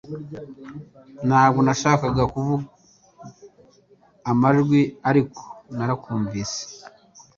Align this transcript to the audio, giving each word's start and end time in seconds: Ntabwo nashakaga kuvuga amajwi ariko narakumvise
Ntabwo 1.27 1.59
nashakaga 1.65 2.23
kuvuga 2.33 2.65
amajwi 4.31 4.81
ariko 5.09 5.41
narakumvise 5.75 6.61